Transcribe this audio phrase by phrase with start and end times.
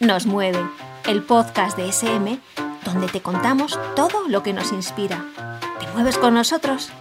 [0.00, 0.60] Nos mueve,
[1.08, 2.38] el podcast de SM
[2.84, 5.24] donde te contamos todo lo que nos inspira.
[5.80, 6.92] ¿Te mueves con nosotros?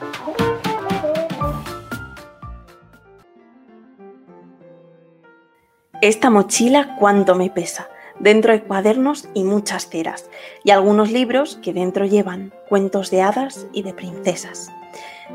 [6.02, 7.88] Esta mochila cuánto me pesa.
[8.20, 10.27] Dentro hay cuadernos y muchas ceras,
[10.64, 14.71] y algunos libros que dentro llevan cuentos de hadas y de princesas.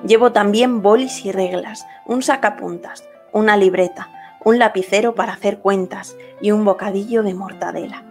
[0.05, 4.11] Llevo también bolis y reglas, un sacapuntas, una libreta,
[4.45, 8.05] un lapicero para hacer cuentas y un bocadillo de mortadela.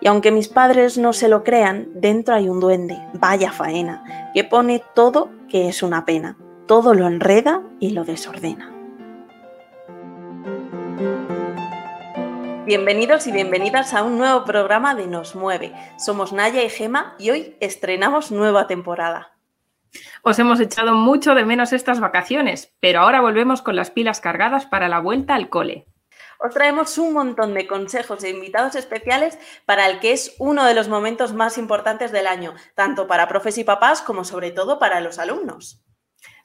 [0.00, 4.44] Y aunque mis padres no se lo crean, dentro hay un duende, vaya faena, que
[4.44, 8.72] pone todo que es una pena, todo lo enreda y lo desordena.
[12.66, 15.72] Bienvenidos y bienvenidas a un nuevo programa de Nos Mueve.
[15.98, 19.35] Somos Naya y Gema y hoy estrenamos nueva temporada.
[20.22, 24.66] Os hemos echado mucho de menos estas vacaciones, pero ahora volvemos con las pilas cargadas
[24.66, 25.86] para la vuelta al cole.
[26.38, 30.74] Os traemos un montón de consejos e invitados especiales para el que es uno de
[30.74, 35.00] los momentos más importantes del año, tanto para profes y papás como sobre todo para
[35.00, 35.85] los alumnos.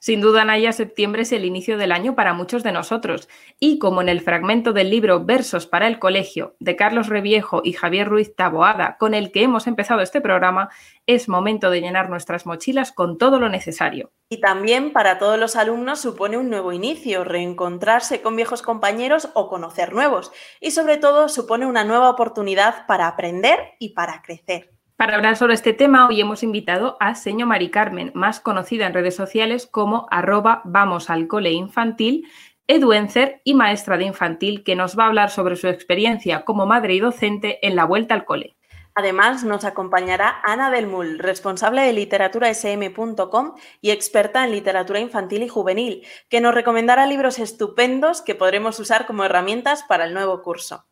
[0.04, 3.28] Sin duda, Naya, septiembre es el inicio del año para muchos de nosotros.
[3.60, 7.72] Y como en el fragmento del libro Versos para el Colegio de Carlos Reviejo y
[7.72, 10.70] Javier Ruiz Taboada, con el que hemos empezado este programa,
[11.06, 14.10] es momento de llenar nuestras mochilas con todo lo necesario.
[14.28, 19.48] Y también para todos los alumnos supone un nuevo inicio, reencontrarse con viejos compañeros o
[19.48, 20.32] conocer nuevos.
[20.60, 24.71] Y sobre todo supone una nueva oportunidad para aprender y para crecer.
[25.02, 28.94] Para hablar sobre este tema, hoy hemos invitado a Seño Mari Carmen, más conocida en
[28.94, 32.28] redes sociales como arroba vamos al cole infantil,
[32.68, 36.94] eduencer y maestra de infantil, que nos va a hablar sobre su experiencia como madre
[36.94, 38.54] y docente en la vuelta al cole.
[38.94, 45.48] Además, nos acompañará Ana del Mul, responsable de literaturaSM.com y experta en literatura infantil y
[45.48, 50.86] juvenil, que nos recomendará libros estupendos que podremos usar como herramientas para el nuevo curso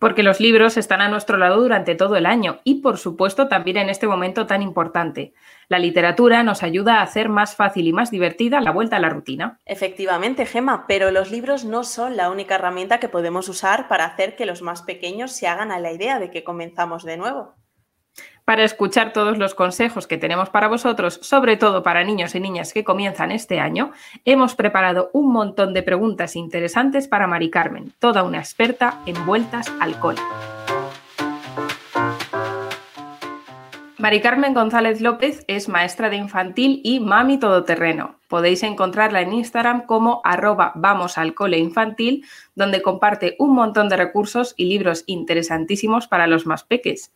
[0.00, 3.76] porque los libros están a nuestro lado durante todo el año y, por supuesto, también
[3.76, 5.34] en este momento tan importante.
[5.68, 9.10] La literatura nos ayuda a hacer más fácil y más divertida la vuelta a la
[9.10, 9.60] rutina.
[9.66, 14.36] Efectivamente, Gema, pero los libros no son la única herramienta que podemos usar para hacer
[14.36, 17.54] que los más pequeños se hagan a la idea de que comenzamos de nuevo
[18.50, 22.72] para escuchar todos los consejos que tenemos para vosotros, sobre todo para niños y niñas
[22.72, 23.92] que comienzan este año,
[24.24, 29.72] hemos preparado un montón de preguntas interesantes para Mari Carmen, toda una experta en vueltas
[29.78, 30.18] al cole.
[33.98, 38.16] Mari Carmen González López es maestra de infantil y mami todoterreno.
[38.26, 43.96] Podéis encontrarla en Instagram como arroba vamos al cole infantil, donde comparte un montón de
[43.96, 47.12] recursos y libros interesantísimos para los más peques.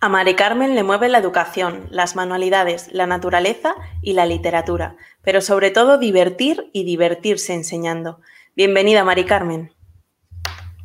[0.00, 5.40] A Mari Carmen le mueve la educación, las manualidades, la naturaleza y la literatura, pero
[5.40, 8.20] sobre todo divertir y divertirse enseñando.
[8.54, 9.72] Bienvenida, Mari Carmen.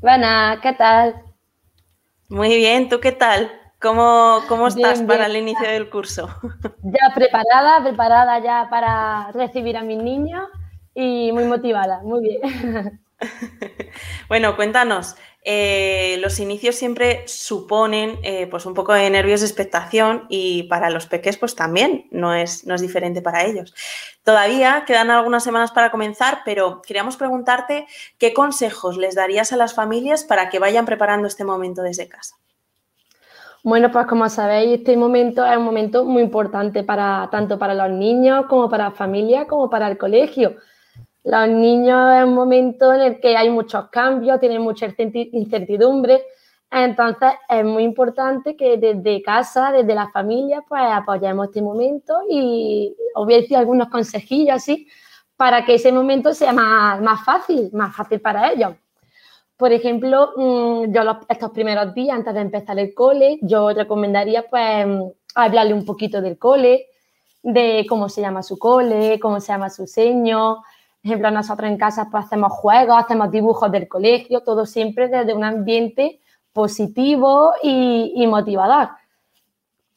[0.01, 1.21] Buena, ¿qué tal?
[2.29, 3.51] Muy bien, ¿tú qué tal?
[3.81, 6.29] ¿Cómo, cómo estás para el inicio del curso?
[6.83, 10.47] Ya preparada, preparada ya para recibir a mis niños
[10.93, 13.01] y muy motivada, muy bien.
[14.29, 20.25] Bueno, cuéntanos, eh, los inicios siempre suponen eh, pues un poco de nervios de expectación
[20.27, 23.73] y para los peques pues también no es, no es diferente para ellos.
[24.23, 29.73] Todavía quedan algunas semanas para comenzar, pero queríamos preguntarte qué consejos les darías a las
[29.73, 32.35] familias para que vayan preparando este momento desde casa.
[33.63, 37.89] Bueno, pues como sabéis, este momento es un momento muy importante para tanto para los
[37.89, 40.55] niños como para la familia como para el colegio
[41.23, 46.23] los niños es un momento en el que hay muchos cambios, tienen mucha incertidumbre,
[46.71, 52.95] entonces es muy importante que desde casa, desde la familia, pues apoyemos este momento y
[53.15, 54.87] os voy a decir algunos consejillos así
[55.35, 58.73] para que ese momento sea más, más fácil, más fácil para ellos.
[59.57, 64.85] Por ejemplo, mm, yo estos primeros días antes de empezar el cole, yo recomendaría pues
[65.35, 66.87] hablarle un poquito del cole,
[67.41, 70.61] de cómo se llama su cole, cómo se llama su seño,
[71.03, 75.43] ejemplo, nosotros en casa pues hacemos juegos, hacemos dibujos del colegio, todo siempre desde un
[75.43, 76.19] ambiente
[76.53, 78.89] positivo y, motivador.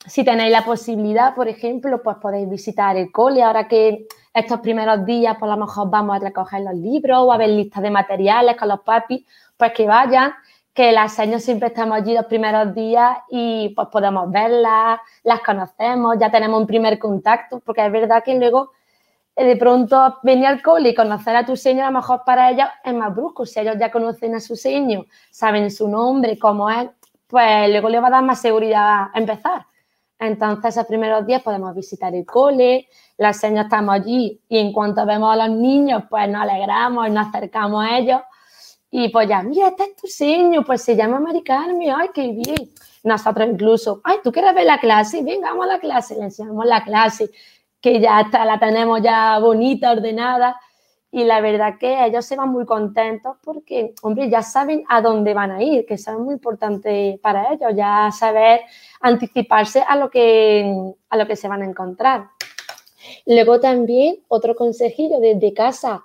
[0.06, 5.04] Si tenéis la posibilidad, por ejemplo, pues podéis visitar el cole, ahora que estos primeros
[5.04, 7.90] días, por pues, lo mejor vamos a recoger los libros o a ver listas de
[7.90, 9.24] materiales con los papis,
[9.56, 10.32] pues que vayan,
[10.72, 16.16] que las señas siempre estamos allí los primeros días y pues podemos verlas, las conocemos,
[16.18, 18.72] ya tenemos un primer contacto, porque es verdad que luego
[19.36, 22.68] de pronto venir al cole y conocer a tu seño, a lo mejor para ellos
[22.84, 23.46] es más brusco.
[23.46, 26.88] Si ellos ya conocen a su seño, saben su nombre, cómo es,
[27.26, 29.66] pues luego les va a dar más seguridad a empezar.
[30.18, 32.86] Entonces, esos primeros días podemos visitar el cole,
[33.16, 37.26] las señas estamos allí y en cuanto vemos a los niños, pues nos alegramos nos
[37.26, 38.20] acercamos a ellos.
[38.90, 42.28] Y pues ya, mira, este es tu seño, pues se llama Mari Carmen, ay, qué
[42.28, 42.70] bien.
[43.02, 45.22] Nosotros incluso, ay, ¿tú quieres ver la clase?
[45.22, 47.30] Venga, vamos a la clase, le enseñamos la clase,
[47.82, 50.58] que ya está, la tenemos ya bonita, ordenada.
[51.10, 55.34] Y la verdad que ellos se van muy contentos porque, hombre, ya saben a dónde
[55.34, 58.62] van a ir, que eso es muy importante para ellos, ya saber
[59.00, 62.28] anticiparse a lo que, a lo que se van a encontrar.
[63.26, 66.02] Luego también otro consejillo desde casa,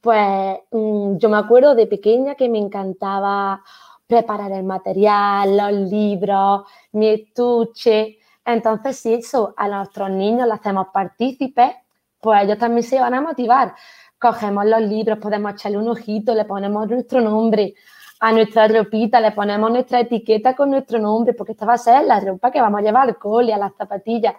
[0.00, 3.62] pues mm, yo me acuerdo de pequeña que me encantaba
[4.06, 6.62] preparar el material, los libros,
[6.92, 8.20] mi estuche.
[8.46, 11.72] Entonces, si eso a nuestros niños le hacemos partícipes,
[12.20, 13.74] pues ellos también se van a motivar.
[14.18, 17.74] Cogemos los libros, podemos echarle un ojito, le ponemos nuestro nombre
[18.20, 22.04] a nuestra ropita, le ponemos nuestra etiqueta con nuestro nombre, porque esta va a ser
[22.04, 24.36] la ropa que vamos a llevar al cole, a las zapatillas.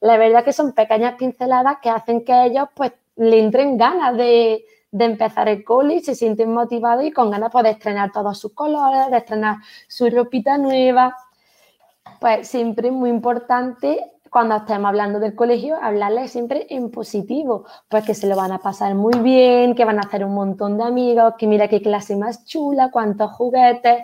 [0.00, 4.64] La verdad que son pequeñas pinceladas que hacen que ellos pues le entren ganas de,
[4.90, 8.38] de empezar el cole y se sienten motivados y con ganas pues, de estrenar todos
[8.38, 9.56] sus colores, de estrenar
[9.88, 11.16] su ropita nueva.
[12.20, 18.04] Pues siempre es muy importante cuando estemos hablando del colegio, hablarles siempre en positivo, pues
[18.04, 20.84] que se lo van a pasar muy bien, que van a hacer un montón de
[20.84, 24.02] amigos, que mira qué clase más chula, cuántos juguetes,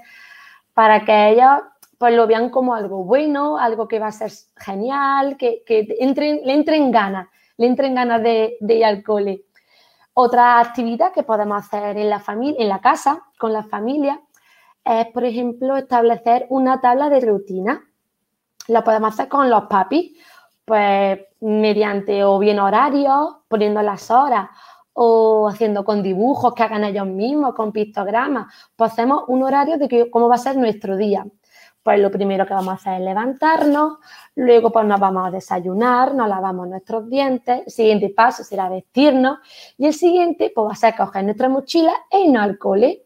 [0.73, 1.63] para que ellos
[1.99, 6.41] pues lo vean como algo bueno, algo que va a ser genial, que, que entren,
[6.45, 9.45] le entren ganas, le entren ganas de, de ir al cole.
[10.15, 14.21] Otra actividad que podemos hacer en la familia, en la casa, con la familia,
[14.85, 17.85] es, por ejemplo, establecer una tabla de rutina.
[18.69, 20.13] La podemos hacer con los papis,
[20.65, 24.49] pues mediante o bien horarios, poniendo las horas,
[24.95, 28.53] o haciendo con dibujos que hagan ellos mismos, con pictogramas.
[28.77, 31.27] Pues hacemos un horario de cómo va a ser nuestro día
[31.85, 33.99] pues lo primero que vamos a hacer es levantarnos,
[34.37, 39.39] luego pues nos vamos a desayunar, nos lavamos nuestros dientes, el siguiente paso será vestirnos
[39.77, 43.05] y el siguiente pues va a ser coger nuestra mochila e irnos al cole.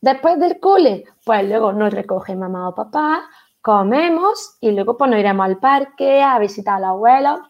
[0.00, 3.28] Después del cole, pues luego nos recoge mamá o papá,
[3.66, 7.40] comemos y luego pues nos iremos al parque a visitar a los abuelos.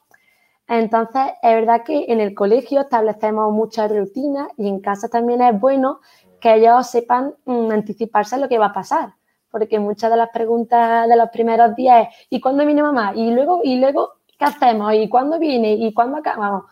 [0.67, 5.61] Entonces, es verdad que en el colegio establecemos muchas rutinas y en casa también es
[5.61, 6.01] bueno
[6.41, 9.13] que ellos sepan mm, anticiparse a lo que va a pasar
[9.51, 13.13] porque muchas de las preguntas de los primeros días es ¿y cuándo viene mamá?
[13.15, 14.95] Y luego, y luego ¿qué hacemos?
[14.95, 15.75] ¿Y cuándo viene?
[15.75, 16.65] ¿Y cuándo acabamos?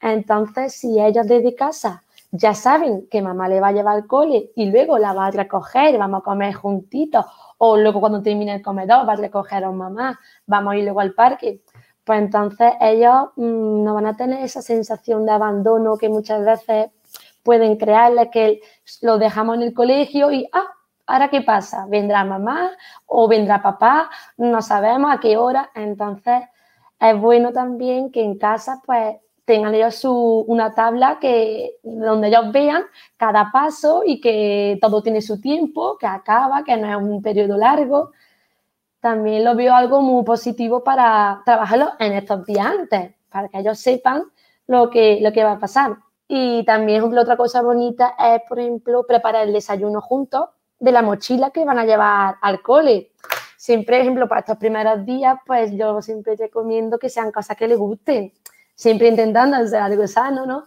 [0.00, 4.50] Entonces, si ellos desde casa ya saben que mamá le va a llevar al cole
[4.54, 7.24] y luego la va a recoger, vamos a comer juntitos,
[7.58, 11.00] o luego cuando termine el comedor va a recoger a mamá, vamos a ir luego
[11.00, 11.62] al parque,
[12.04, 16.90] pues entonces ellos mm, no van a tener esa sensación de abandono que muchas veces
[17.42, 18.60] pueden crearles que
[19.02, 20.66] lo dejamos en el colegio y, ah,
[21.06, 21.86] ¿ahora qué pasa?
[21.88, 22.70] ¿Vendrá mamá
[23.06, 24.10] o vendrá papá?
[24.36, 25.70] No sabemos a qué hora.
[25.74, 26.42] Entonces,
[27.00, 29.16] es bueno también que en casa, pues,
[29.48, 32.82] tengan ellos su, una tabla que, donde ellos vean
[33.16, 37.56] cada paso y que todo tiene su tiempo, que acaba, que no es un periodo
[37.56, 38.12] largo.
[39.00, 43.78] También lo veo algo muy positivo para trabajarlo en estos días antes, para que ellos
[43.78, 44.24] sepan
[44.66, 45.96] lo que, lo que va a pasar.
[46.28, 51.52] Y también otra cosa bonita es, por ejemplo, preparar el desayuno juntos de la mochila
[51.52, 53.12] que van a llevar al cole.
[53.56, 57.66] Siempre, por ejemplo, para estos primeros días, pues yo siempre recomiendo que sean cosas que
[57.66, 58.30] les gusten,
[58.78, 60.66] siempre intentando hacer algo sano, ¿no?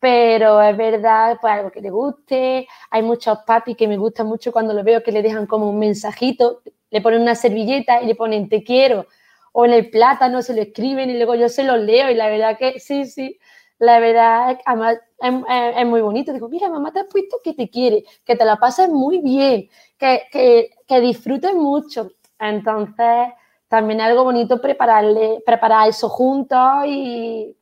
[0.00, 2.66] Pero es verdad, pues algo que le guste.
[2.90, 5.78] Hay muchos papis que me gustan mucho cuando lo veo que le dejan como un
[5.78, 9.06] mensajito, le ponen una servilleta y le ponen te quiero.
[9.52, 12.28] O en el plátano se lo escriben y luego yo se lo leo y la
[12.28, 13.38] verdad que sí, sí,
[13.78, 16.32] la verdad es que es, muy bonito.
[16.32, 19.70] Digo, mira, mamá te ha puesto que te quiere, que te la pases muy bien,
[19.96, 22.10] que, que, que disfrutes mucho.
[22.40, 23.28] Entonces,
[23.74, 27.56] también es algo bonito prepararle, preparar eso juntos y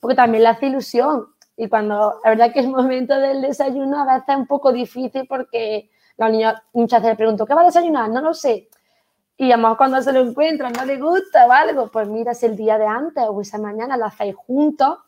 [0.00, 1.26] porque también le hace ilusión.
[1.58, 5.26] Y cuando, la verdad que el momento del desayuno a veces es un poco difícil
[5.28, 8.08] porque los niños muchas veces le pregunto, ¿qué va a desayunar?
[8.08, 8.70] No lo sé.
[9.36, 12.56] Y además cuando se lo encuentran, no le gusta o algo, pues mira, si el
[12.56, 15.00] día de antes o esa mañana lo hacéis juntos,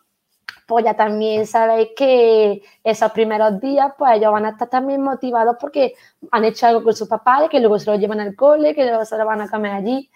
[0.67, 5.57] pues ya también sabéis que esos primeros días, pues ellos van a estar también motivados
[5.59, 5.95] porque
[6.31, 9.07] han hecho algo con sus papás, que luego se lo llevan al cole, que luego
[9.07, 10.11] se lo van a comer allí.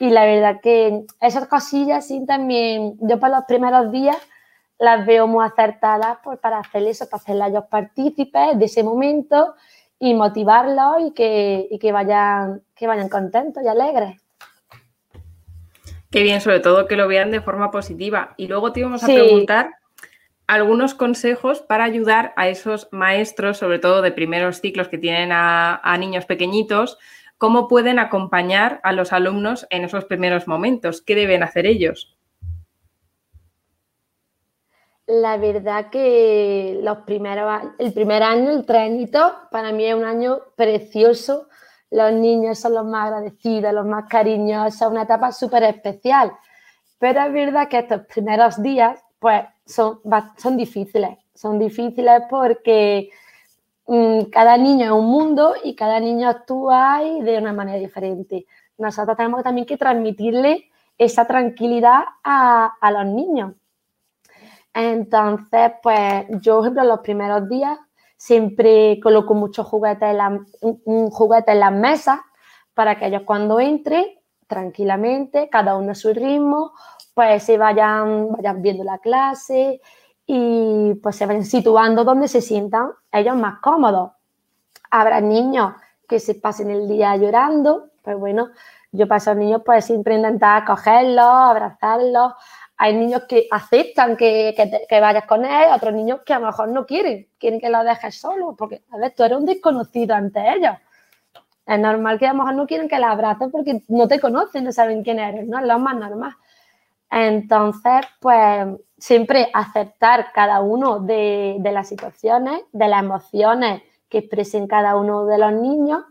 [0.00, 4.16] Y la verdad que esas cosillas sí también, yo para los primeros días
[4.78, 8.82] las veo muy acertadas pues, para hacer eso, para hacerles a ellos partícipes de ese
[8.82, 9.54] momento
[9.98, 14.20] y motivarlos y que, y que, vayan, que vayan contentos y alegres.
[16.10, 18.34] Qué bien, sobre todo que lo vean de forma positiva.
[18.36, 19.70] Y luego te íbamos a preguntar
[20.46, 25.96] algunos consejos para ayudar a esos maestros, sobre todo de primeros ciclos que tienen a,
[25.98, 26.98] niños pequeñitos,
[27.44, 32.16] cómo pueden acompañar a los alumnos en esos primeros momentos, qué deben hacer ellos.
[35.06, 40.38] La verdad que los primeros, el primer año, el trenito, para mí es un año
[40.56, 41.48] precioso.
[41.90, 46.32] Los niños son los más agradecidos, los más cariñosos, una etapa súper especial.
[46.98, 50.00] Pero es verdad que estos primeros días, pues, son,
[50.38, 51.18] son difíciles.
[51.34, 53.10] Son difíciles porque
[54.30, 58.46] cada niño es un mundo y cada niño actúa de una manera diferente.
[58.78, 63.52] Nosotros tenemos también que transmitirle esa tranquilidad a, a los niños
[64.74, 67.78] entonces, pues yo, por ejemplo, los primeros días
[68.16, 72.18] siempre coloco muchos juguetes en, la, un juguete en las mesas
[72.74, 74.04] para que ellos cuando entren
[74.48, 76.72] tranquilamente, cada uno a su ritmo,
[77.14, 79.80] pues se vayan, vayan viendo la clase
[80.26, 84.12] y pues se vayan situando donde se sientan ellos más cómodos.
[84.90, 85.74] Habrá niños
[86.08, 88.50] que se pasen el día llorando, pues bueno,
[88.92, 92.32] yo para esos niños pues siempre intentar cogerlos, abrazarlos,
[92.76, 94.54] hay niños que aceptan que,
[95.00, 98.20] vayas con él, otros niños que a lo mejor no quieren, quieren que lo dejes
[98.20, 100.74] solo, porque, a ver, tú eres un desconocido ante ellos.
[101.66, 104.64] Es normal que a lo mejor no quieren que la abraces porque no te conocen,
[104.64, 105.58] no saben quién eres, ¿no?
[105.58, 106.34] Es lo más normal.
[107.10, 108.66] Entonces, pues
[109.04, 115.36] siempre aceptar cada uno de, las situaciones, de las emociones que expresen cada uno de
[115.36, 116.04] los niños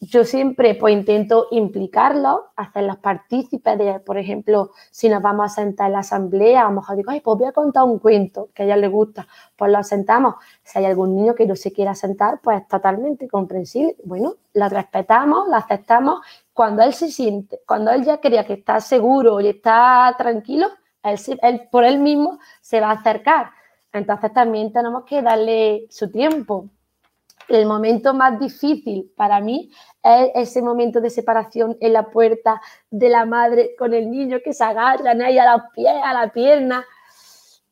[0.00, 5.86] yo siempre pues intento implicarlos, hacerlos partícipes de, por ejemplo, si nos vamos a sentar
[5.86, 8.66] en la asamblea, a lo mejor digo, pues voy a contar un cuento que a
[8.66, 10.34] ella le gusta, pues lo sentamos.
[10.62, 13.96] Si hay algún niño que no se quiera sentar, pues totalmente comprensible.
[14.04, 16.20] Bueno, lo respetamos, lo aceptamos.
[16.52, 20.68] Cuando él se siente, cuando él ya crea que está seguro y está tranquilo,
[21.70, 23.50] por él mismo se va a acercar.
[23.92, 26.70] Entonces también tenemos que darle su tiempo
[27.48, 29.70] el momento más difícil para mí
[30.02, 32.60] es ese momento de separación en la puerta
[32.90, 36.32] de la madre con el niño que se agarran ahí a los pies, a la
[36.32, 36.84] pierna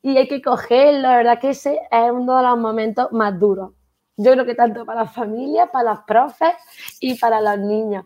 [0.01, 1.01] y hay que cogerlo.
[1.01, 3.71] La verdad que ese es uno de los momentos más duros.
[4.17, 6.53] Yo creo que tanto para la familia, para los profes
[7.01, 8.05] y para los niños.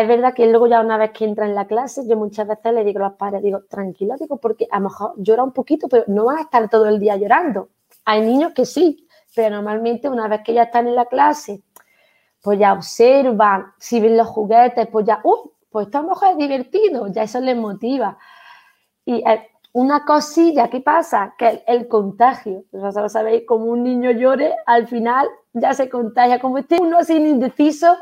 [0.00, 2.72] Es verdad que luego ya una vez que entra en la clase, yo muchas veces
[2.72, 5.88] le digo a los padres, digo, tranquilo, digo, porque a lo mejor llora un poquito,
[5.88, 7.70] pero no van a estar todo el día llorando.
[8.04, 11.62] Hay niños que sí, pero normalmente una vez que ya están en la clase,
[12.42, 15.50] pues ya observan, si ven los juguetes, pues ya, ¡uh!
[15.70, 18.18] Pues esta mujer es divertido, ya eso les motiva.
[19.04, 24.54] Y eh, una cosilla que pasa, que el, contagio, vosotros sabéis, como un niño llore,
[24.64, 27.96] al final ya se contagia, como este uno sin indeciso,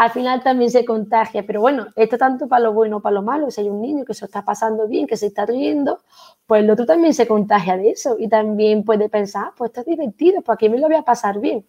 [0.00, 1.44] al final también se contagia.
[1.46, 3.50] Pero bueno, esto tanto para lo bueno para lo malo.
[3.50, 6.00] Si hay un niño que se está pasando bien, que se está riendo,
[6.46, 9.80] pues el otro también se contagia de eso y también puede pensar, ah, pues esto
[9.80, 11.66] es divertido, pues aquí me lo voy a pasar bien.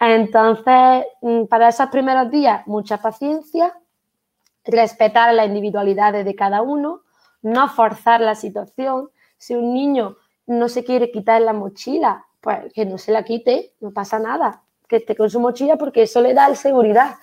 [0.00, 3.72] Entonces, mm, para esos primeros días, mucha paciencia,
[4.64, 7.02] respetar las individualidades de cada uno,
[7.42, 9.10] no forzar la situación.
[9.36, 10.16] Si un niño
[10.48, 14.64] no se quiere quitar la mochila, pues que no se la quite, no pasa nada
[14.88, 17.16] que esté con su mochila porque eso le da seguridad.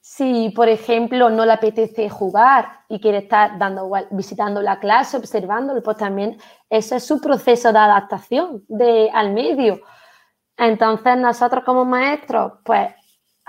[0.00, 5.82] Si, por ejemplo, no le apetece jugar y quiere estar dando, visitando la clase, observándolo,
[5.82, 6.38] pues también
[6.68, 9.80] ese es su proceso de adaptación de, al medio.
[10.56, 12.92] Entonces, nosotros como maestros, pues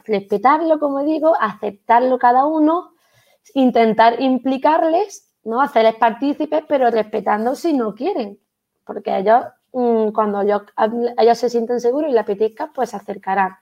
[0.05, 2.93] respetarlo, como digo, aceptarlo cada uno,
[3.53, 5.61] intentar implicarles, ¿no?
[5.61, 8.39] Hacerles partícipes, pero respetando si no quieren,
[8.85, 13.55] porque ellos cuando ellos, se sienten seguros y le apetezca, pues se acercarán.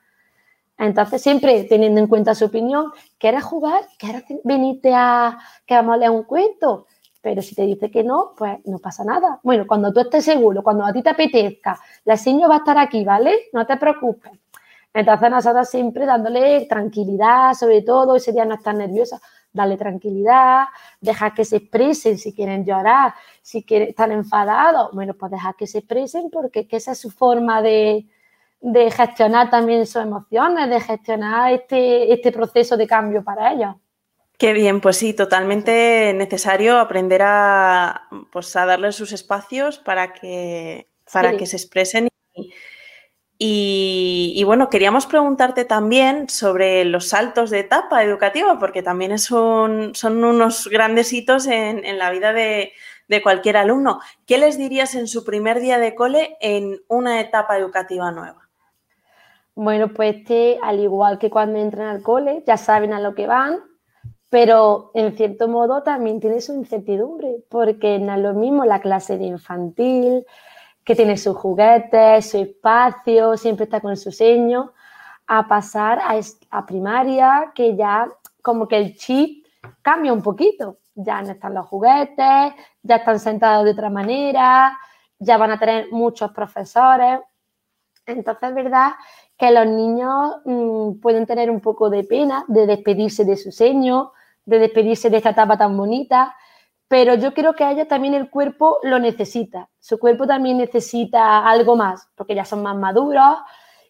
[0.78, 3.82] Entonces, siempre teniendo en cuenta su opinión, ¿quieres jugar?
[3.98, 6.88] ¿Quieres venirte a que vamos a leer un cuento?
[7.22, 9.40] Pero si te dice que no, pues no pasa nada.
[9.44, 12.78] Bueno, cuando tú estés seguro, cuando a ti te apetezca, la señora va a estar
[12.78, 13.50] aquí, ¿vale?
[13.52, 14.32] No te preocupes.
[14.94, 19.22] Entonces, nosotros siempre dándole tranquilidad, sobre todo, ese día no estar nerviosa
[19.52, 20.66] darle tranquilidad,
[21.02, 25.68] dejar que se expresen si quieren llorar, si quieren, están enfadados, bueno, pues dejar que
[25.68, 28.06] se expresen porque esa es su forma de,
[28.92, 33.76] gestionar también sus emociones, de gestionar este, este proceso de cambio para ellos.
[34.40, 40.88] Qué bien, pues sí, totalmente necesario aprender a, pues, a darles sus espacios para que,
[41.12, 42.54] para que se expresen y,
[43.42, 50.68] y, bueno, queríamos preguntarte también sobre los saltos de etapa educativa, porque también son unos
[50.68, 52.74] grandes hitos en, la vida de,
[53.24, 54.02] cualquier alumno.
[54.28, 58.50] ¿Qué les dirías en su primer día de cole en una etapa educativa nueva?
[59.56, 63.26] Bueno, pues este, al igual que cuando entran al cole, ya saben a lo que
[63.26, 63.60] van,
[64.30, 69.18] pero en cierto modo también tiene su incertidumbre, porque no es lo mismo la clase
[69.18, 70.26] de infantil,
[70.90, 74.74] que tiene sus juguetes, su espacio, siempre está con su seño,
[75.28, 78.10] a pasar a, primaria, que ya
[78.42, 79.46] como que el chip
[79.84, 80.80] cambia un poquito.
[80.96, 84.76] Ya no están los juguetes, ya están sentados de otra manera,
[85.20, 87.20] ya van a tener muchos profesores.
[88.08, 88.94] Entonces es verdad
[89.38, 94.14] que los niños mm, pueden tener un poco de pena de despedirse de su seño,
[94.44, 96.36] de despedirse de esta etapa tan bonita,
[96.90, 99.70] pero yo creo que a ellos también el cuerpo lo necesita.
[99.80, 103.38] Su cuerpo también necesita algo más, porque ya son más maduros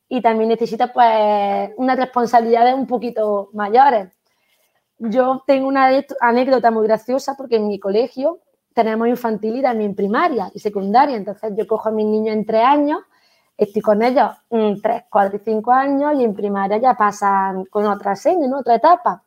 [0.10, 4.10] y también necesita pues unas responsabilidades un poquito mayores.
[4.98, 5.89] Yo tengo una
[6.20, 8.39] anécdota muy graciosa porque en mi colegio
[8.74, 11.15] tenemos infantil y también primaria y secundaria.
[11.15, 13.00] Entonces yo cojo a mis niños en tres años,
[13.58, 17.86] estoy con ellos en tres, cuatro y cinco años y en primaria ya pasan con
[17.86, 18.60] otra seña, ¿no?
[18.60, 19.24] otra etapa.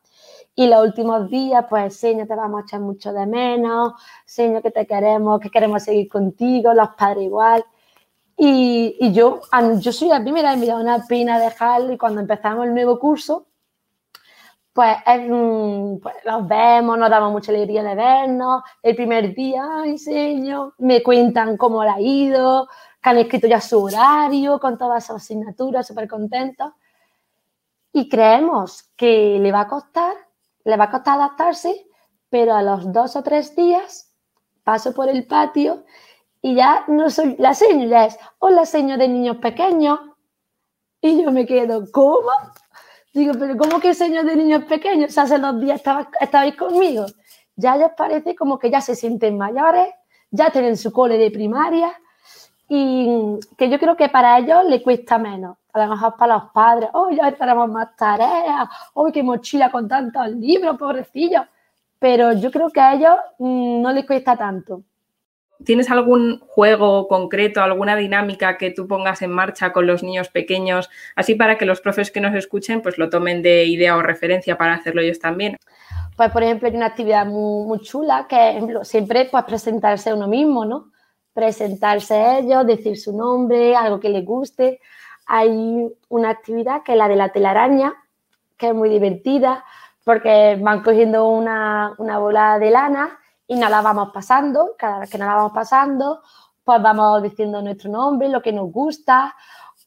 [0.55, 3.93] Y los últimos días, pues, señor, te vamos a echar mucho de menos,
[4.25, 7.65] señor, que te queremos, que queremos seguir contigo, los padres igual.
[8.37, 9.41] Y, y yo,
[9.79, 12.99] yo soy la primera y me da una pena dejarlo y cuando empezamos el nuevo
[12.99, 13.47] curso,
[14.73, 14.97] pues,
[16.01, 18.63] pues, los vemos, nos damos mucha alegría de vernos.
[18.81, 22.67] El primer día, ay, señor, me cuentan cómo le ha ido,
[23.01, 26.71] que han escrito ya su horario, con todas sus asignaturas, súper contentos.
[27.91, 30.15] Y creemos que le va a costar,
[30.63, 31.87] le va a costar adaptarse,
[32.29, 34.11] pero a los dos o tres días
[34.63, 35.83] paso por el patio
[36.41, 39.99] y ya no soy la señora, es hola señor de niños pequeños.
[41.01, 42.31] Y yo me quedo, ¿cómo?
[43.13, 45.17] Digo, pero ¿cómo que señor de niños pequeños?
[45.17, 45.81] hace dos días
[46.19, 47.05] estabais conmigo.
[47.55, 49.87] Ya les parece como que ya se sienten mayores,
[50.31, 51.93] ya tienen su cole de primaria
[52.67, 55.57] y que yo creo que para ellos le cuesta menos.
[55.73, 59.87] A lo mejor para los padres, oh, ya tenemos más tareas, oh, qué mochila con
[59.87, 61.45] tantos libros, pobrecillos.
[61.99, 64.83] Pero yo creo que a ellos mm, no les cuesta tanto.
[65.63, 70.89] ¿Tienes algún juego concreto, alguna dinámica que tú pongas en marcha con los niños pequeños,
[71.15, 74.57] así para que los profes que nos escuchen pues lo tomen de idea o referencia
[74.57, 75.57] para hacerlo ellos también?
[76.15, 80.91] Pues, por ejemplo, hay una actividad muy, chula que siempre pues presentarse uno mismo, ¿no?
[81.33, 84.79] Presentarse ellos, decir su nombre, algo que les guste.
[85.25, 87.93] Hay una actividad que es la de la telaraña,
[88.57, 89.63] que es muy divertida
[90.03, 95.09] porque van cogiendo una, una bola de lana y nos la vamos pasando, cada vez
[95.09, 96.21] que nos la vamos pasando,
[96.63, 99.35] pues vamos diciendo nuestro nombre, lo que nos gusta,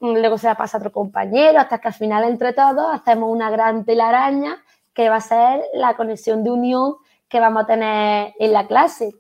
[0.01, 3.51] luego se la pasa a otro compañero, hasta que al final entre todos hacemos una
[3.51, 6.97] gran telaraña que va a ser la conexión de unión
[7.29, 9.15] que vamos a tener en la clase.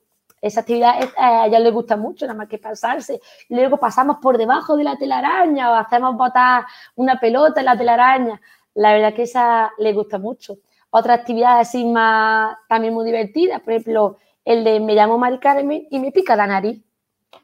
[0.46, 3.20] Esa actividad eh, a ella le gusta mucho, nada más que pasarse.
[3.48, 8.40] Luego pasamos por debajo de la telaraña o hacemos botar una pelota en la telaraña.
[8.74, 10.58] La verdad que esa le gusta mucho.
[10.90, 15.88] Otra actividad así más también muy divertida, por ejemplo, el de me llamo Mari Carmen
[15.90, 16.80] y me pica la nariz.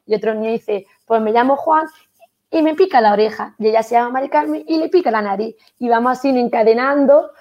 [0.06, 1.86] Y otro niño dice, pues me llamo Juan
[2.50, 3.56] y me pica la oreja.
[3.58, 5.56] Y ella se llama Mari Carmen y le pica la nariz.
[5.78, 7.32] Y vamos así encadenando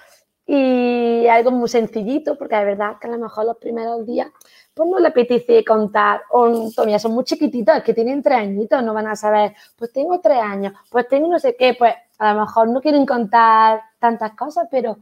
[0.45, 4.28] y algo muy sencillito, porque de verdad que a lo mejor los primeros días
[4.73, 8.93] pues no le apetece contar, o todavía son muy chiquititos, que tienen tres añitos, no
[8.93, 12.41] van a saber, pues tengo tres años, pues tengo no sé qué, pues a lo
[12.41, 14.97] mejor no quieren contar tantas cosas, pero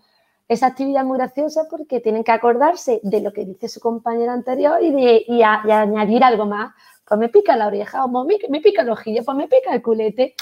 [0.50, 4.82] esa actividad muy graciosa porque tienen que acordarse de lo que dice su compañero anterior
[4.82, 6.74] y, de, añadir algo más.
[7.08, 10.36] Pues me pica la oreja, o me, pica el ojillo, pues me pica el culete.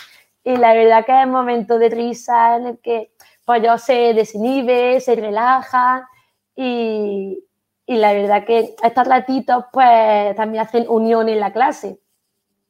[0.43, 3.11] Y la verdad que es momento de risa en el que
[3.45, 6.07] pues yo se desinhibe, se relaja
[6.55, 7.43] y,
[7.87, 11.99] y la verdad que estos ratitos pues también hacen unión en la clase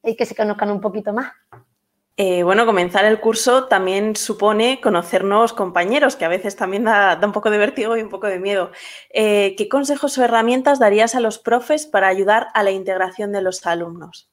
[0.02, 1.32] y que se conozcan un poquito más.
[2.16, 7.18] Eh, bueno, comenzar el curso también supone conocer nuevos compañeros, que a veces también da,
[7.22, 8.70] un poco de vértigo y un poco de miedo.
[9.10, 13.42] Eh, ¿Qué consejos o herramientas darías a los profes para ayudar a la integración de
[13.42, 14.30] los alumnos?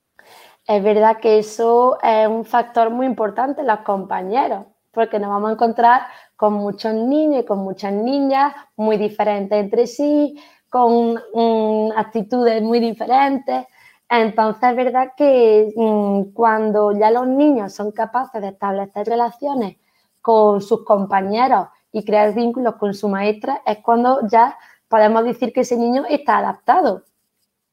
[0.68, 5.54] Es verdad que eso es un factor muy importante, los compañeros, porque nos vamos a
[5.54, 6.02] encontrar
[6.36, 10.36] con muchos niños y con muchas niñas muy diferentes entre sí,
[10.76, 13.66] con mm, actitudes muy diferentes.
[14.10, 19.78] Entonces es verdad que mm, cuando ya los niños son capaces de establecer relaciones
[20.22, 24.58] con sus compañeros y crear vínculos con su maestra, es cuando ya
[24.90, 27.04] podemos decir que ese niño está adaptado,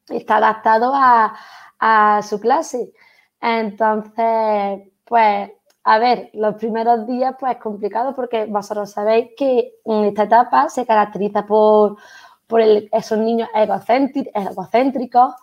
[0.08, 2.92] está adaptado a, su clase.
[3.40, 5.50] Entonces, pues,
[5.82, 10.86] a ver, los primeros días pues es complicado porque vosotros sabéis que esta etapa se
[10.86, 11.96] caracteriza por,
[12.92, 15.34] esos niños egocéntricos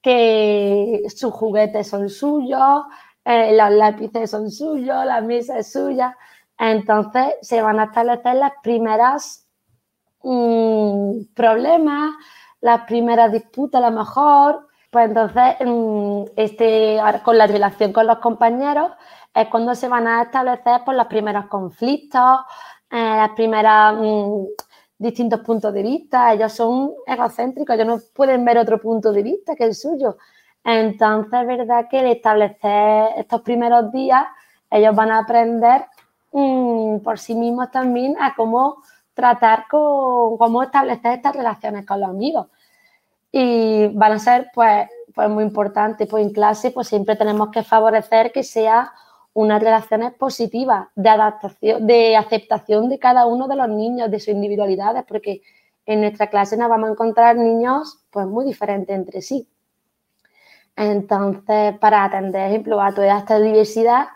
[0.00, 2.84] que sus juguetes son suyos,
[3.24, 6.16] eh, los lápices son suyos, la mesa es suya.
[6.58, 9.46] Entonces se van a establecer las primeras
[10.22, 12.14] mm, problemas,
[12.60, 14.68] las primeras disputas a lo mejor.
[14.90, 18.92] Pues entonces, mm, este, con la relación con los compañeros,
[19.34, 22.40] es cuando se van a establecer pues, los primeros conflictos,
[22.90, 24.44] eh, las primeras mm,
[25.04, 29.54] distintos puntos de vista, ellos son egocéntricos, ellos no pueden ver otro punto de vista
[29.54, 30.16] que el suyo.
[30.64, 34.24] Entonces, es verdad que el establecer estos primeros días,
[34.70, 35.86] ellos van a aprender
[36.32, 42.08] mm, por sí mismos también a cómo tratar con, cómo establecer estas relaciones con los
[42.08, 42.48] amigos.
[43.30, 46.08] Y van a ser, pues, pues muy importantes.
[46.08, 48.92] Pues en clase, pues siempre tenemos que favorecer que sea
[49.34, 54.28] unas relaciones positivas de adaptación, de aceptación de cada uno de los niños, de sus
[54.28, 55.42] individualidades, porque
[55.84, 59.48] en nuestra clase nos vamos a encontrar niños pues muy diferentes entre sí.
[60.76, 64.06] Entonces, para atender, ejemplo, a toda esta diversidad,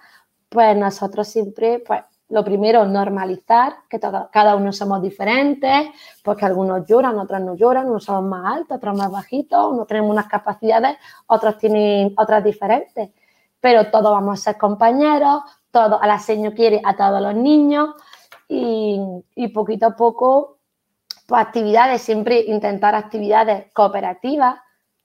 [0.49, 2.01] pues nosotros siempre, pues
[2.31, 5.89] lo primero, normalizar que cada uno somos diferentes,
[6.23, 10.11] porque algunos lloran, otros no lloran, unos somos más altos, otros más bajitos, unos tenemos
[10.11, 13.11] unas capacidades, otros tienen otras diferentes,
[13.61, 17.91] pero todos vamos a ser compañeros, todo, a la seño quiere a todos los niños
[18.49, 19.01] y,
[19.35, 20.59] y poquito a poco,
[21.27, 24.57] pues actividades, siempre intentar actividades cooperativas,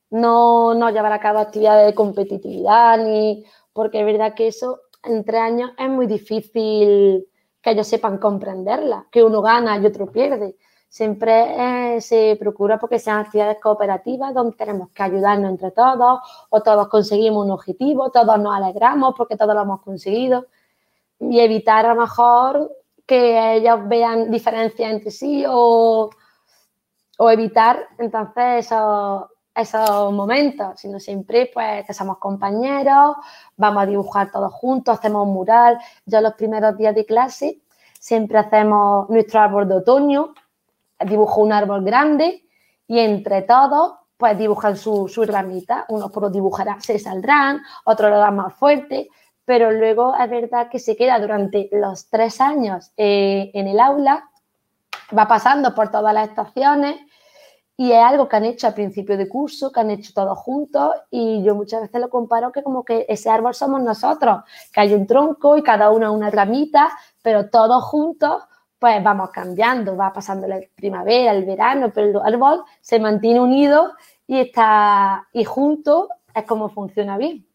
[0.09, 5.25] no, no llevar a cabo actividades de competitividad, ni porque es verdad que eso en
[5.25, 7.27] tres años es muy difícil
[7.61, 10.55] que ellos sepan comprenderla, que uno gana y otro pierde.
[10.93, 16.19] Siempre eh, se procura porque sean actividades cooperativas donde tenemos que ayudarnos entre todos
[16.51, 20.45] o todos conseguimos un objetivo, todos nos alegramos porque todos lo hemos conseguido
[21.19, 22.71] y evitar a lo mejor
[23.08, 26.12] que ellos vean diferencias entre sí o,
[27.17, 29.23] o evitar entonces esos,
[29.56, 33.15] esos momentos, sino siempre pues que somos compañeros,
[33.58, 35.79] vamos a dibujar todos juntos, hacemos un mural.
[36.06, 37.63] Yo los primeros días de clase
[37.99, 40.36] siempre hacemos nuestro árbol de otoño,
[40.99, 42.43] dibujo un árbol grande
[42.88, 48.19] y entre todos pues dibujan su, su ramita, unos por dibujarán, se saldrán, otros lo
[48.19, 49.10] dan más fuerte,
[49.45, 54.29] pero luego es verdad que se queda durante los tres años eh, en el aula,
[55.17, 57.01] va pasando por todas las estaciones
[57.75, 60.93] y es algo que han hecho al principio de curso, que han hecho todos juntos
[61.10, 64.93] y yo muchas veces lo comparo que como que ese árbol somos nosotros, que hay
[64.93, 68.43] un tronco y cada uno una ramita, pero todos juntos
[68.84, 73.93] pues vamos cambiando, va pasando la primavera, el verano, pero el árbol se mantiene unido
[74.28, 77.48] y está y junto es como funciona bien.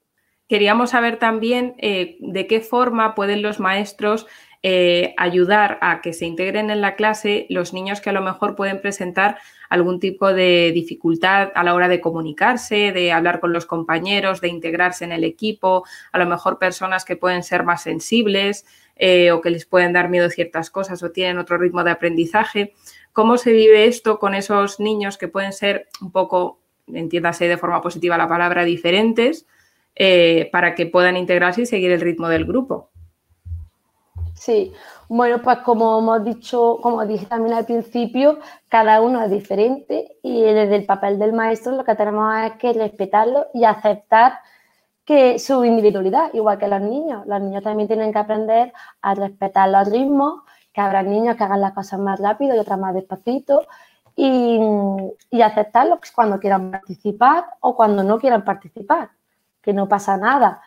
[0.49, 4.27] Queríamos saber también eh, de qué forma pueden los maestros
[4.62, 8.57] eh, ayudar a que se integren en la clase los niños que a lo mejor
[8.57, 9.37] pueden presentar
[9.69, 14.49] algún tipo de dificultad a la hora de comunicarse, de hablar con los compañeros, de
[14.49, 18.64] integrarse en el equipo, a lo mejor personas que pueden ser más sensibles
[18.98, 22.74] eh, o que les pueden dar miedo ciertas cosas o tienen otro ritmo de aprendizaje.
[23.12, 26.58] ¿Cómo se vive esto con esos niños que pueden ser un poco,
[26.88, 29.46] entiéndase de forma positiva la palabra, diferentes,
[29.94, 32.90] eh, para que puedan integrarse y seguir el ritmo del grupo?
[34.34, 34.72] Sí,
[35.08, 40.42] bueno, pues como hemos dicho, como dije también al principio, cada uno es diferente y
[40.42, 44.40] desde el papel del maestro lo que tenemos es que respetarlo y aceptar
[45.09, 47.27] que su individualidad, igual que los niños.
[47.27, 51.62] Los niños también tienen que aprender a respetar los ritmos, que habrá niños que hagan
[51.62, 53.62] las cosas más rápido y otras más despacito
[54.14, 54.61] y,
[55.31, 59.09] y aceptarlos cuando quieran participar o cuando no quieran participar,
[59.62, 60.61] que no pasa nada.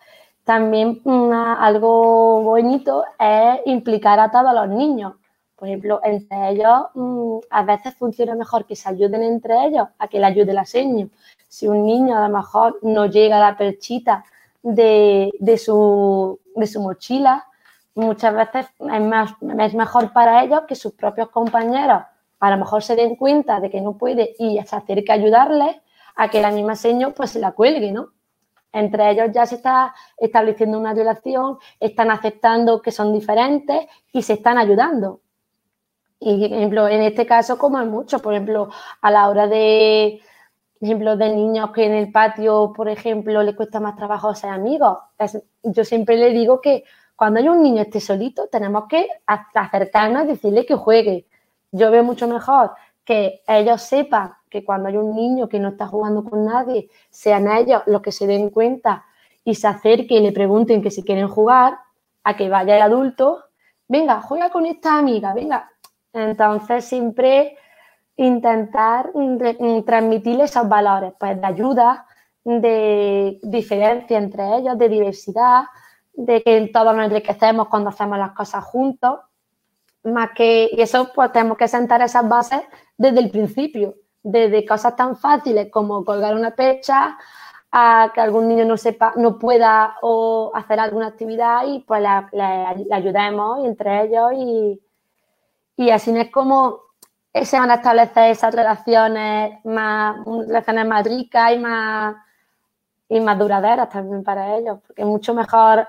[0.43, 5.13] También algo bonito es implicar a todos los niños.
[5.55, 10.07] Por ejemplo, entre ellos mm, a veces funciona mejor que se ayuden entre ellos a
[10.07, 11.11] que le ayude la seño.
[11.51, 14.23] Si un niño a lo mejor no llega a la perchita
[14.63, 16.39] de, su,
[16.79, 17.45] mochila,
[17.93, 22.03] muchas veces es, más, es mejor para ellos que sus propios compañeros
[22.39, 25.75] a lo mejor se den cuenta de que no puede y se acerque a ayudarles
[26.15, 28.13] a que la misma seño pues se la cuelgue, ¿no?
[28.71, 34.33] Entre ellos ya se está estableciendo una relación, están aceptando que son diferentes y se
[34.33, 35.19] están ayudando.
[36.17, 38.69] Y, por ejemplo, en este caso, como hay muchos, por ejemplo,
[39.01, 40.21] a la hora de,
[40.81, 44.97] ejemplo, de niños que en el patio, por ejemplo, le cuesta más trabajo ser amigos.
[45.63, 46.83] yo siempre le digo que
[47.15, 51.27] cuando hay un niño esté solito, tenemos que acercarnos y decirle que juegue.
[51.71, 52.71] Yo veo mucho mejor
[53.05, 57.47] que ellos sepan que cuando hay un niño que no está jugando con nadie, sean
[57.51, 59.05] ellos los que se den cuenta
[59.43, 61.77] y se acerquen y le pregunten que si quieren jugar,
[62.23, 63.45] a que vaya el adulto,
[63.87, 65.71] venga, juega con esta amiga, venga.
[66.13, 67.57] Entonces siempre
[68.25, 69.11] intentar
[69.85, 72.05] transmitirle esos valores, pues de ayuda,
[72.43, 75.63] de diferencia entre ellos, de diversidad,
[76.13, 79.19] de que todos nos enriquecemos cuando hacemos las cosas juntos,
[80.03, 82.61] más que, y eso pues tenemos que sentar esas bases
[82.97, 87.17] desde el principio, desde cosas tan fáciles como colgar una pecha
[87.71, 92.91] a que algún niño no sepa, no pueda o hacer alguna actividad y pues le,
[92.91, 94.81] ayudemos entre ellos y,
[95.77, 96.90] y así es como
[97.33, 102.15] se van a establecer esas relaciones más, relaciones más ricas y más,
[103.09, 105.87] y más duraderas también para ellos, porque es mucho mejor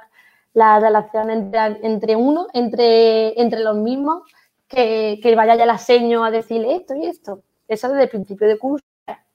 [0.54, 4.22] la relación entre, uno, entre, entre los mismos,
[4.68, 7.42] que, que vaya ya la seño a decirle esto y esto.
[7.68, 8.84] Eso desde el principio de curso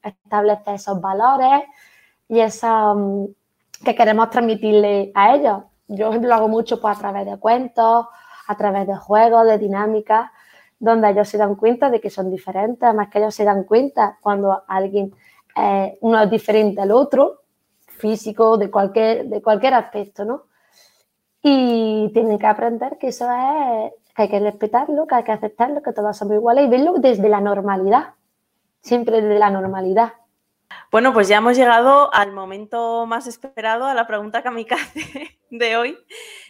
[0.01, 1.63] establece esos valores
[2.27, 3.25] y eso mm,
[3.83, 5.63] que queremos transmitirle a ellos.
[5.87, 8.07] Yo, ejemplo, lo hago mucho pues, a través de cuentos,
[8.47, 10.31] a través de juegos, de dinámicas,
[10.79, 14.17] donde ellos se dan cuenta de que son diferentes, además que ellos se dan cuenta
[14.21, 15.13] cuando alguien,
[16.01, 17.41] uno es diferente al otro,
[17.87, 20.43] físico, de cualquier, de cualquier aspecto, ¿no?
[21.41, 25.81] Y tienen que aprender que eso es, que hay que respetarlo, que hay que aceptarlo,
[25.81, 28.13] que todos somos iguales y verlo desde la normalidad,
[28.81, 30.13] siempre desde la normalidad.
[30.91, 35.97] Bueno, pues ya hemos llegado al momento más esperado, a la pregunta kamikaze de hoy.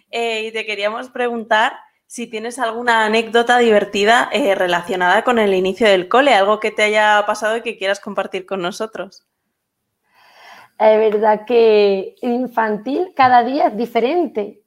[0.09, 1.73] Eh, y te queríamos preguntar
[2.07, 6.83] si tienes alguna anécdota divertida eh, relacionada con el inicio del cole, algo que te
[6.83, 9.27] haya pasado y que quieras compartir con nosotros.
[10.79, 14.63] Es verdad que infantil cada día es diferente.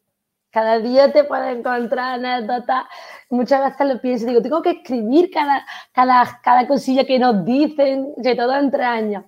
[0.51, 2.85] Cada día te puedes encontrar anécdotas.
[3.31, 8.13] Muchas veces lo pienso digo, tengo que escribir cada, cada, cada cosilla que nos dicen,
[8.17, 9.25] de todo entre años.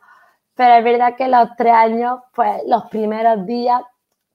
[0.54, 3.80] Pero es verdad que los tres años, pues los primeros días,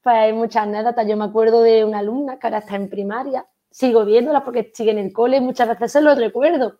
[0.01, 1.05] pues hay muchas anécdotas.
[1.05, 3.45] Yo me acuerdo de una alumna que ahora está en primaria,
[3.77, 6.79] sigo viéndola porque sigue en el cole y muchas veces se lo recuerdo,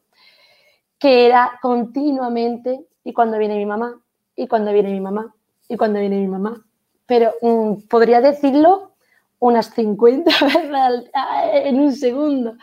[0.98, 4.02] que era continuamente, y cuando viene mi mamá,
[4.36, 5.36] y cuando viene mi mamá,
[5.70, 6.66] y cuando viene mi mamá.
[7.06, 8.94] Pero mm, podría decirlo
[9.40, 11.12] unas 50 veces
[11.54, 12.56] en un segundo.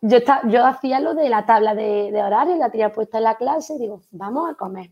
[0.00, 3.36] Yo, yo hacía lo de la tabla de, de horario, la tenía puesta en la
[3.36, 4.90] clase y digo, vamos a comer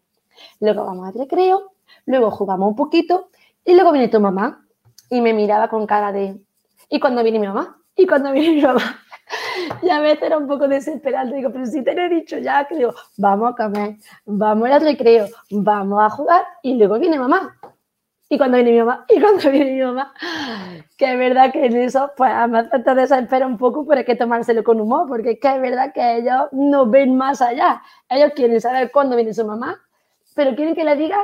[0.61, 1.73] luego vamos al recreo,
[2.07, 3.29] luego jugamos un poquito
[3.65, 4.67] y luego viene tu mamá
[5.11, 6.41] y me miraba con cara de
[6.89, 7.81] ¿y cuando viene mi mamá?
[7.97, 9.01] ¿Y cuando viene mi mamá?
[9.83, 12.67] y a veces era un poco desesperante, digo, pero si te lo he dicho ya,
[12.67, 17.57] que digo, vamos a comer, vamos al recreo, vamos a jugar y luego viene mamá.
[18.29, 19.05] ¿Y cuando viene mi mamá?
[19.11, 20.13] ¿Y cuando viene mi mamá?
[20.97, 24.17] Que es verdad que en eso, pues además te desespera un poco, pero hay que
[24.17, 27.83] tomárselo con humor, porque es que es verdad que ellos no ven más allá.
[28.09, 29.79] Ellos quieren saber cuándo viene su mamá,
[30.35, 31.19] pero quieren que le diga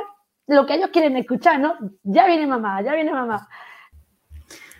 [0.47, 1.75] lo que ellos quieren escuchar, ¿no?
[2.03, 3.47] Ya viene mamá, ya viene mamá.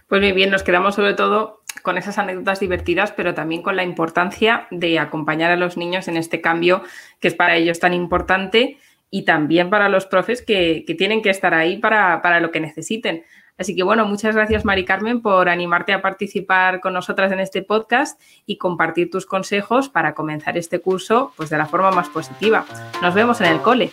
[0.08, 3.84] Pues muy bien, nos quedamos sobre todo con esas anécdotas divertidas, pero también con la
[3.84, 6.84] importancia de acompañar a los niños en este cambio
[7.20, 8.78] que es para ellos tan importante
[9.10, 13.24] y también para los profes que, tienen que estar ahí para, para, lo que necesiten.
[13.58, 17.62] Así que bueno, muchas gracias Mari Carmen por animarte a participar con nosotras en este
[17.62, 22.66] podcast y compartir tus consejos para comenzar este curso pues de la forma más positiva.
[23.02, 23.92] Nos vemos en el cole.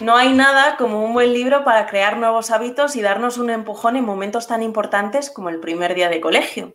[0.00, 3.96] No hay nada como un buen libro para crear nuevos hábitos y darnos un empujón
[3.96, 6.74] en momentos tan importantes como el primer día de colegio.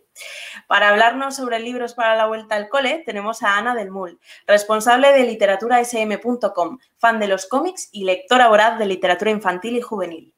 [0.68, 5.12] Para hablarnos sobre libros para la vuelta al cole, tenemos a Ana del Mul, responsable
[5.12, 10.34] de literaturaSM.com, fan de los cómics y lectora voraz de literatura infantil y juvenil.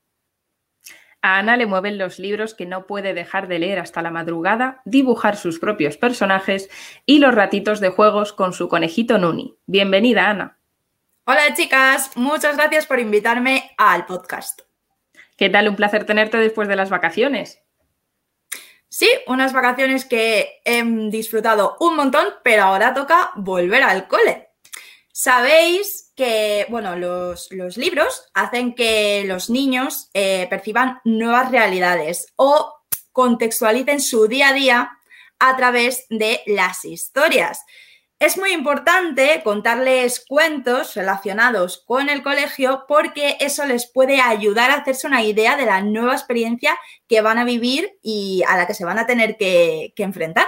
[1.20, 4.81] A Ana le mueven los libros que no puede dejar de leer hasta la madrugada,
[4.87, 6.70] dibujar sus propios personajes
[7.05, 9.59] y los ratitos de juegos con su conejito Nuni.
[9.66, 10.57] Bienvenida, Ana.
[11.30, 14.62] Hola chicas, muchas gracias por invitarme al podcast.
[15.36, 15.68] ¿Qué tal?
[15.68, 17.60] Un placer tenerte después de las vacaciones.
[18.88, 24.48] Sí, unas vacaciones que he disfrutado un montón, pero ahora toca volver al cole.
[25.12, 32.74] Sabéis que, bueno, los, libros hacen que los niños eh, perciban nuevas realidades o
[33.12, 34.98] contextualicen su día a día
[35.38, 37.60] a través de las historias.
[38.20, 44.78] Es muy importante contarles cuentos relacionados con el colegio porque eso les puede ayudar a
[44.78, 46.76] hacerse una idea de la nueva experiencia
[47.07, 50.46] que van a vivir y a la que se van a tener que, enfrentar.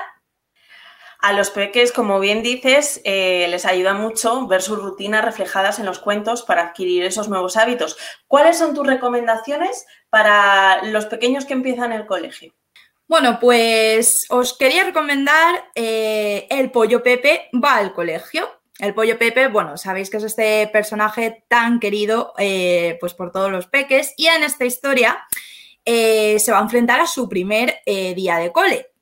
[1.20, 5.86] A los peques, como bien dices, eh, les ayuda mucho ver sus rutinas reflejadas en
[5.86, 7.96] los cuentos para adquirir esos nuevos hábitos.
[8.26, 12.52] ¿Cuáles son tus recomendaciones para los pequeños que empiezan el colegio?
[13.10, 18.48] Bueno, pues os quería recomendar eh, El Pollo Pepe va al colegio.
[18.78, 23.50] El Pollo Pepe, bueno, sabéis que es este personaje tan querido eh, pues por todos
[23.50, 25.26] los peques y en esta historia
[25.84, 28.92] eh, se va a enfrentar a su primer día de cole,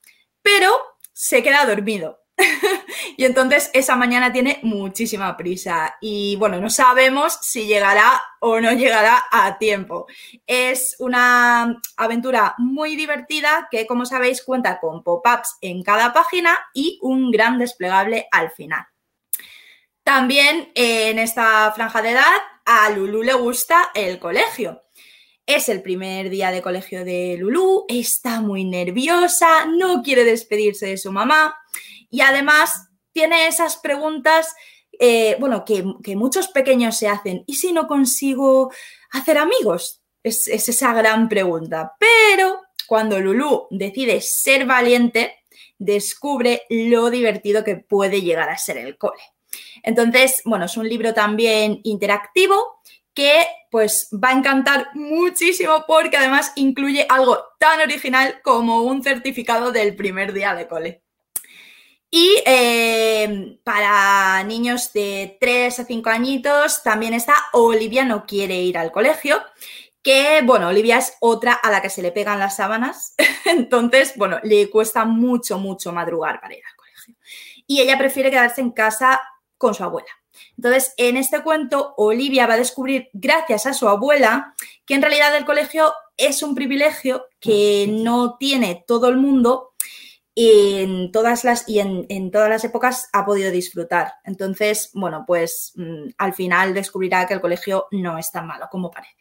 [0.40, 0.70] pero
[1.12, 2.18] se queda dormido.
[3.16, 8.72] y entonces esa mañana tiene muchísima prisa y bueno, no sabemos si llegará o no
[8.72, 10.06] llegará a tiempo.
[10.46, 16.98] Es una aventura muy divertida que como sabéis cuenta con pop-ups en cada página y
[17.02, 18.86] un gran desplegable al final.
[20.04, 24.82] También en esta franja de edad a Lulu le gusta el colegio.
[25.44, 30.98] Es el primer día de colegio de Lulu, está muy nerviosa, no quiere despedirse de
[30.98, 31.56] su mamá
[32.10, 34.54] y además tiene esas preguntas
[34.98, 35.84] eh, bueno, que,
[36.16, 38.72] muchos pequeños se hacen, ¿y si no consigo
[39.10, 40.02] hacer amigos?
[40.22, 41.94] Es, es esa gran pregunta.
[41.98, 45.36] Pero cuando Lulu decide ser valiente,
[45.78, 49.22] descubre lo divertido que puede llegar a ser el cole.
[49.82, 52.80] Entonces, bueno, es un libro también interactivo
[53.14, 59.70] que pues va a encantar muchísimo porque además incluye algo tan original como un certificado
[59.72, 61.02] del primer día de cole.
[62.10, 68.78] Y eh, para niños de 3 a 5 añitos también está Olivia no quiere ir
[68.78, 69.42] al colegio,
[70.02, 74.38] que bueno, Olivia es otra a la que se le pegan las sábanas, entonces bueno,
[74.42, 77.14] le cuesta mucho, mucho madrugar para ir al colegio.
[77.66, 79.20] Y ella prefiere quedarse en casa
[79.58, 80.08] con su abuela.
[80.56, 84.54] Entonces, en este cuento, Olivia va a descubrir, gracias a su abuela,
[84.86, 89.74] que en realidad el colegio es un privilegio que no tiene todo el mundo
[90.40, 94.14] en todas las, y en, todas las épocas ha podido disfrutar.
[94.24, 98.90] Entonces, bueno, pues mm, al final descubrirá que el colegio no es tan malo como
[98.90, 99.16] parece.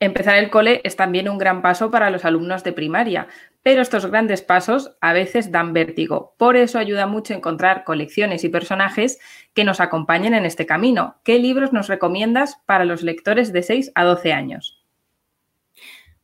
[0.00, 3.26] Empezar el cole es también un gran paso para los alumnos de primaria,
[3.64, 6.34] pero estos grandes pasos a veces dan vértigo.
[6.38, 9.18] Por eso ayuda mucho encontrar colecciones y personajes
[9.54, 11.16] que nos acompañen en este camino.
[11.24, 14.77] ¿Qué libros nos recomiendas para los lectores de 6 a 12 años?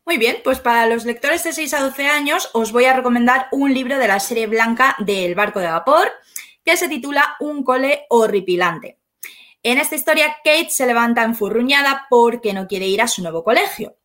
[0.07, 3.49] Muy bien, pues para los lectores de 6 a 12 años os voy a recomendar
[3.53, 6.12] un libro de la serie blanca del barco de vapor
[6.62, 8.99] que se titula Un cole horripilante.
[9.62, 13.97] En esta historia, Kate se levanta enfurruñada porque no quiere ir a su nuevo colegio.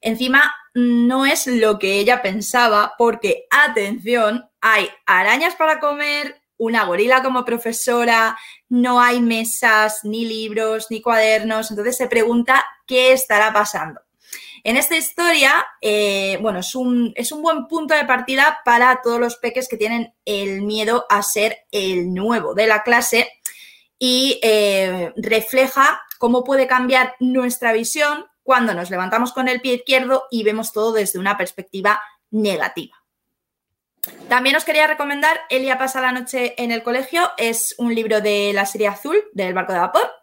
[0.00, 7.20] Encima, no es lo que ella pensaba porque, atención, hay arañas para comer, una gorila
[7.20, 11.70] como profesora, no hay mesas, ni libros, ni cuadernos.
[11.70, 14.00] Entonces se pregunta qué estará pasando.
[14.64, 19.20] En esta historia, eh, bueno, es un, es un, buen punto de partida para todos
[19.20, 23.28] los peques que tienen el miedo a ser el nuevo de la clase
[23.98, 30.24] y eh, refleja cómo puede cambiar nuestra visión cuando nos levantamos con el pie izquierdo
[30.30, 32.96] y vemos todo desde una perspectiva negativa.
[34.28, 37.30] También os quería recomendar Elia pasa la noche en el colegio.
[37.36, 40.17] Es un libro de la serie azul del barco de vapor.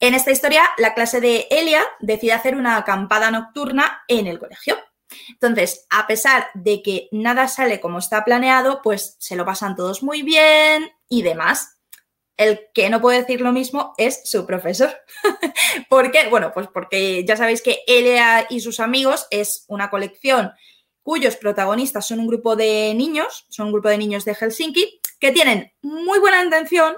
[0.00, 4.78] En esta historia, la clase de Elia decide hacer una acampada nocturna en el colegio.
[5.28, 10.02] Entonces, a pesar de que nada sale como está planeado, pues se lo pasan todos
[10.02, 11.76] muy bien y demás.
[12.38, 14.90] El que no puede decir lo mismo es su profesor.
[15.90, 16.28] ¿Por qué?
[16.28, 20.52] Bueno, pues porque ya sabéis que Elia y sus amigos es una colección
[21.02, 25.32] cuyos protagonistas son un grupo de niños, son un grupo de niños de Helsinki, que
[25.32, 26.96] tienen muy buena intención,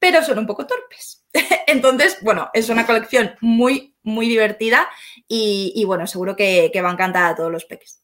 [0.00, 1.24] pero son un poco torpes.
[1.68, 4.88] Entonces, bueno, es una colección muy, muy divertida
[5.28, 8.02] y, bueno, seguro que, que va a encantar a todos los peques.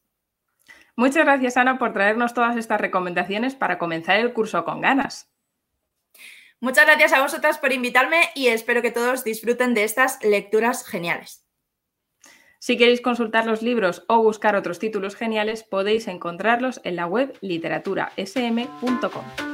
[0.94, 5.28] Muchas gracias, Ana, por traernos todas estas recomendaciones para comenzar el curso con ganas.
[6.60, 11.42] Muchas gracias a vosotras por invitarme y espero que todos disfruten de estas lecturas geniales.
[12.58, 17.36] Si queréis consultar los libros o buscar otros títulos geniales, podéis encontrarlos en la web
[17.42, 19.45] literaturasm.com.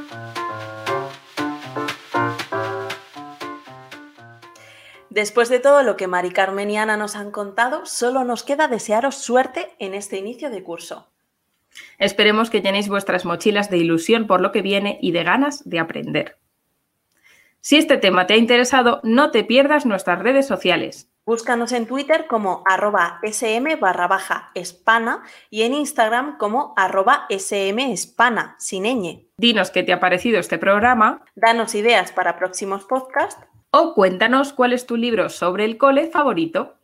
[5.13, 8.67] Después de todo lo que Mari Carmen y Ana nos han contado, solo nos queda
[8.67, 11.07] desearos suerte en este inicio de curso.
[11.99, 15.77] Esperemos que llenéis vuestras mochilas de ilusión por lo que viene y de ganas de
[15.77, 16.37] aprender.
[17.61, 21.11] Si este tema te ha interesado, no te pierdas nuestras redes sociales.
[21.27, 25.21] Búscanos en Twitter como arroba sm barra baja espana
[25.51, 29.27] y en Instagram como arroba sm espana, sin ñ.
[29.37, 31.23] Dinos qué te ha parecido este programa.
[31.35, 33.45] Danos ideas para próximos podcasts.
[33.75, 36.75] O cuéntanos cuál es tu libro sobre el cole favorito.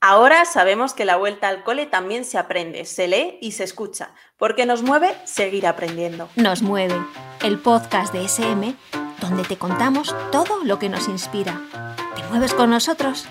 [0.00, 4.14] Ahora sabemos que la vuelta al cole también se aprende, se lee y se escucha,
[4.36, 6.28] porque nos mueve seguir aprendiendo.
[6.34, 6.96] Nos mueve,
[7.44, 8.74] el podcast de SM
[9.20, 11.60] donde te contamos todo lo que nos inspira.
[12.16, 13.28] ¿Te mueves con nosotros?